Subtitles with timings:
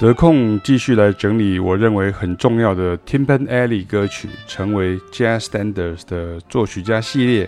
[0.00, 7.46] 得空继续来整理我认为很重要的 t i m p a n Alley 歌曲，成为 Jazz Standards 的作曲家系列。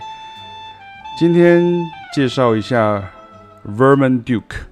[1.17, 1.63] 今天
[2.13, 3.11] 介绍一下
[3.67, 4.67] Vermon Duke。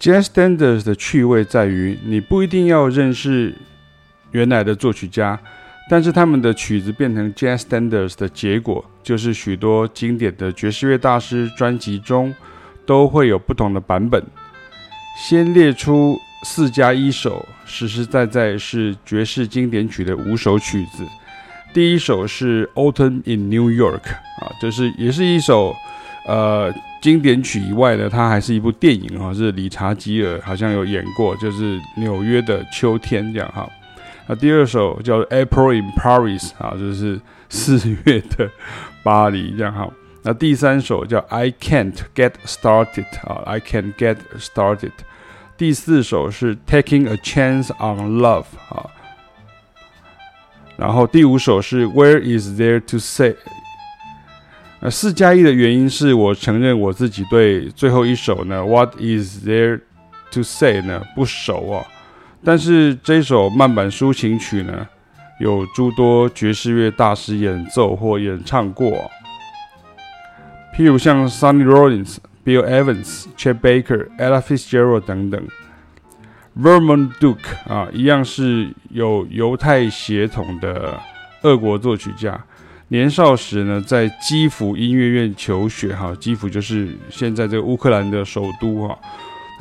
[0.00, 3.54] Jazz Standards 的趣味在于，你不一定要认识
[4.32, 5.38] 原来的作曲家。
[5.90, 12.34] 但是他们的曲子变成 Jazz Standards 的结果，就是许多经典的爵士乐大师专辑中
[12.84, 14.22] 都会有不同的版本。
[15.16, 21.02] 先列出四加一首，实实在在是爵士经典曲的五首曲子。
[21.72, 24.10] 第一首是 Autumn in New York
[24.42, 25.74] 啊，就是也是一首
[26.26, 26.70] 呃
[27.00, 33.66] 经典曲以外的，它还是一部电影啊，是理查吉尔好像有演过，就是纽约的秋天这样哈。
[34.28, 38.50] 那第二首叫《April in Paris》啊，就是四月的
[39.02, 39.90] 巴黎这样哈。
[40.22, 44.76] 那第三首叫《I Can't Get Started》啊，《I Can't Get Started》。
[45.56, 48.44] 第四首是《Taking a Chance on Love》
[48.74, 48.90] 啊。
[50.76, 53.30] 然后第五首是《Where Is There to Say》。
[54.80, 59.80] 那四加一的原因是我承认我自己对最后一首呢，《What Is There
[60.32, 61.86] to Say》呢不熟啊。
[62.44, 64.86] 但是这首慢板抒情曲呢，
[65.40, 69.10] 有诸多爵士乐大师演奏或演唱过，
[70.76, 75.42] 譬如像 Sonny Rollins、Bill Evans、Chet Baker、Ella Fitzgerald 等等。
[76.56, 80.98] Vermon Duke 啊，一样是有犹太血统的
[81.42, 82.44] 俄国作曲家。
[82.88, 88.98] 年少时呢，在基辅音乐院求学，哈，基辅就是现在这个乌克兰的首都，哈。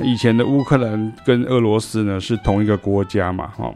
[0.03, 3.73] 以前的乌克兰跟俄罗斯呢是同一个国家嘛，哈。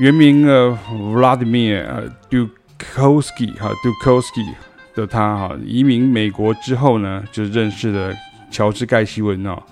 [0.00, 4.52] 原名呃 Vladimir Dukovsky 哈 Dukovsky
[4.94, 8.12] 的他哈移民美国之后呢，就认识了
[8.50, 9.62] 乔治盖希文哦。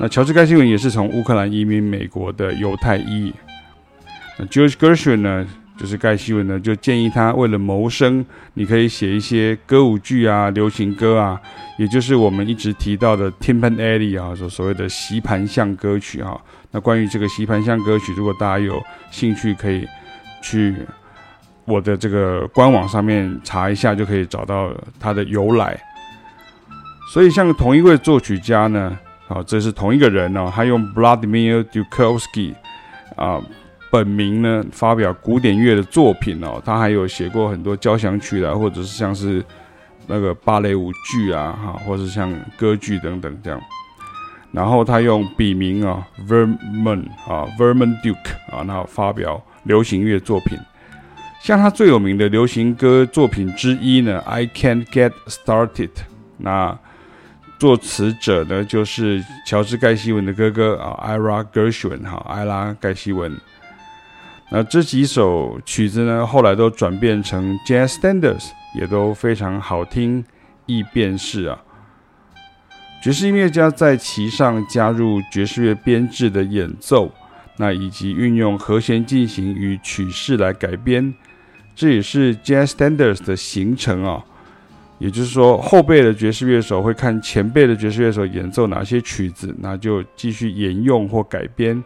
[0.00, 3.32] 那乔治盖希文也是从乌克兰移民美国的犹太裔。
[4.38, 5.46] 那 George Gershwin 呢？
[5.78, 8.24] 就是盖希文呢，就建议他为了谋生，
[8.54, 11.40] 你可以写一些歌舞剧啊、流行歌啊，
[11.78, 16.38] 也就是我们一直提到的 Tin Pan Alley 啊，所所谓的席盘巷歌曲啊。
[16.70, 19.88] 那关于这个席盘巷歌曲，如果大家有兴趣，可以
[20.42, 20.74] 去
[21.64, 25.78] 我的这个官网上面查一下，就可以找到它的由来。
[27.12, 28.96] 所以，像同一位作曲家呢，
[29.26, 32.54] 啊，这是同一个人哦，他用 Vladimir Dukovsky
[33.16, 33.40] 啊。
[33.92, 39.44] 本名呢，发表古典乐的作品哦，他还有写过很多交响曲啊，或者是像是
[40.06, 43.60] 那个芭蕾舞剧啊，哈，或者是像歌剧等等这样。
[44.50, 50.58] 然后他用笔名啊，Vermon 啊，Vermon Duke 啊，然后发表流行乐作品。
[51.42, 55.68] 像他最有名的流行歌作品之一呢，《I Can't Get Started》。
[56.38, 56.78] 那
[57.58, 63.38] 作词者呢，就是乔治盖希文的哥哥啊，Ira Gershwin 哈，艾拉盖希文。
[64.54, 70.22] 那这几首曲子呢，后来都转变成 Jazz Standards，也都非常好听，
[70.66, 71.58] 易辨识啊。
[73.02, 77.10] 爵士音乐家在其上加入爵士乐编制的演奏，
[77.56, 81.14] 那以及运用和弦进行与曲式来改编，
[81.74, 84.22] 这也是 Jazz Standards 的形成啊。
[84.98, 91.82] 也就是说，后辈的爵士乐手会看前辈的爵士乐手演奏哪些曲子，那就继续沿用或改编。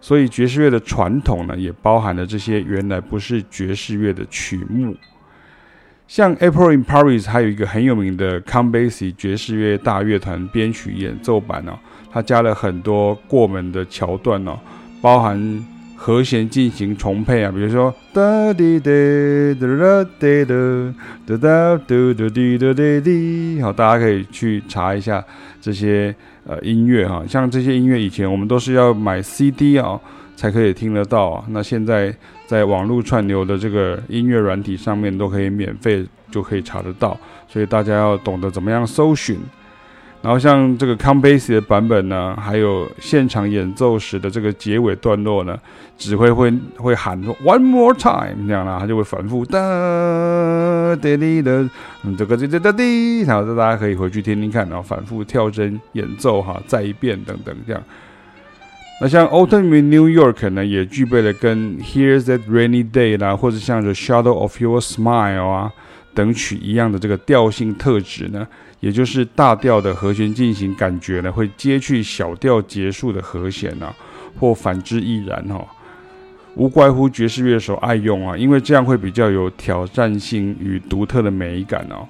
[0.00, 4.96] 所以爵士乐的传统呢，也包含了这些原来不是爵士乐的曲目。
[6.06, 11.78] 像《April in Paris》还有一个很有名的 Count Basie 爵士乐大乐团编曲演奏版哦，
[12.10, 14.58] 它加了很多过门的桥段哦，
[15.02, 15.66] 包含
[15.96, 18.90] 和弦进行重配啊，比如说哒滴哒
[19.60, 20.94] 哒哒哒哒
[21.26, 25.22] 哒哒哒哒哒哒滴，好，大家可以去查一下
[25.60, 26.14] 这些。
[26.48, 30.00] 呃，音乐哈，像这些音乐以前我们都是要买 CD 啊，
[30.34, 31.44] 才可以听得到啊。
[31.50, 32.12] 那现在
[32.46, 37.14] 在网络串流的这个音乐软体上面都可以免费就可以查得到，
[37.46, 39.38] 所以大家要懂得怎么样搜寻。
[40.20, 45.56] 然后像这个 Count Basie 的版本呢，还有现场演奏时的这个结尾段落呢，
[45.96, 49.58] 指挥会会喊说 One more time 这样啦，他就会反复哒
[50.96, 51.68] 哒滴的，
[52.02, 57.80] 嗯，这个这这哒滴，然后大家可以回去听听看，然后反复跳针演奏哈，再一遍等等这样。
[59.00, 65.48] 那像 Autumn in New York 呢，也具备了跟 Here's That Rainy Day 啦，或者像 The Shadow of Your Smile
[65.48, 65.72] 啊
[66.14, 68.46] 等曲一样的这个调性特质呢。
[68.80, 73.92] 也就是大调的和弦进行感觉呢，会接去小调结束的和弦啊，
[74.38, 75.66] 或反之亦然哦。
[76.54, 82.06] 无怪乎爵士乐手爱用啊，因为这样会比较有挑战性与独特的美感哦。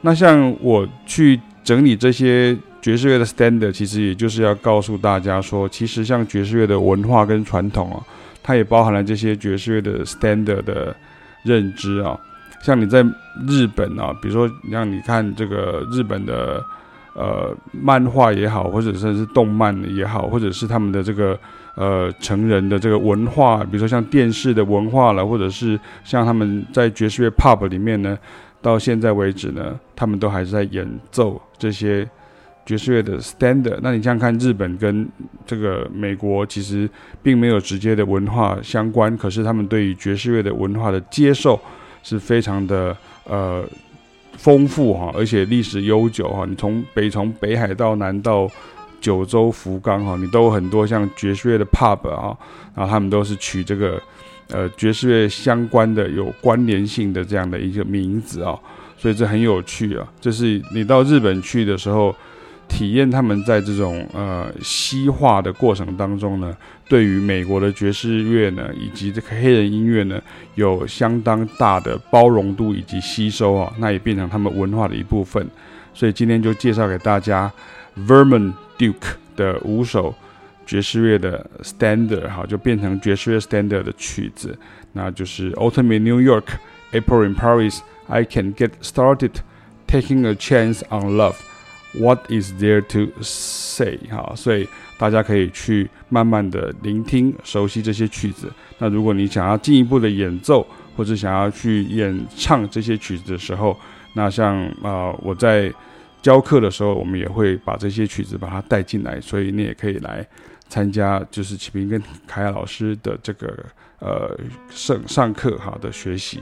[0.00, 7.98] 那像我去整理这些爵士乐的 standard，其实也就是要告诉大家说，其实像爵士乐的文化跟传统啊，
[8.40, 10.94] 它也包含了这些爵士乐的 standard 的
[11.42, 12.16] 认知啊。
[12.62, 13.02] 像你在
[13.46, 16.64] 日本啊，比如说让你看这个日本的
[17.14, 21.38] 呃漫画也好，或者甚至是动漫也好，或者是他们的这个
[21.76, 28.18] 呃成人的这个文化，比如说像电视的文化了，或者是像他们在爵士乐 pub 里面呢。
[28.60, 32.04] 到现在为止呢，他们都还是在演奏这些
[32.66, 33.78] 爵士乐的 standard。
[33.80, 35.08] 那你这样看日本跟
[35.46, 36.90] 这个美国，其实
[37.22, 41.58] 并没有直接的文化相关，可是他们对于爵士乐的文化的接受
[42.02, 43.64] 是非常的呃
[44.36, 46.44] 丰富哈，而且历史悠久哈。
[46.48, 48.50] 你从北从北海道南到
[49.00, 52.36] 九州福冈哈，你都有很多像爵士乐的 pub 啊，
[52.74, 54.00] 然后他们都是取这个。
[54.50, 58.58] 呃，爵士乐相关的有关联性的这样的一个名字啊，
[58.96, 60.08] 所以这很有趣啊。
[60.22, 62.16] 这是你到日本去的时候，
[62.68, 66.56] 体验他们在这种呃西化的过程当中呢，
[66.88, 70.20] 对于美国的爵士乐呢，以及这个黑人音乐呢，
[70.54, 75.44] 有相当大的包容度以及吸收啊，那也变成他们文化的一部分。
[75.94, 77.50] 所以今天就介绍给大家
[77.96, 80.14] Vermont Duke 的五首。
[80.68, 84.54] 爵士乐的 standard 哈，就变成爵士乐 standard 的曲子，
[84.92, 86.44] 那就是 Autumn in New York,
[86.92, 89.30] April in Paris, I Can Get Started,
[89.86, 91.36] Taking a Chance on Love,
[91.98, 94.68] What is there to say 哈，所以
[94.98, 98.52] 大家可以去慢慢的聆听、熟悉这些曲子。
[98.78, 100.66] 那如果你想要进一步的演奏，
[100.96, 103.76] 或者想要去演唱这些曲子的时候，
[104.14, 105.72] 那像啊、呃、我在
[106.22, 110.26] 教课的时候，我们也会把这些曲子把它带进来，所以你也可以来。
[110.68, 113.64] 参加就是启平跟凯亚老师的这个
[114.00, 116.40] 呃上上课哈的学习。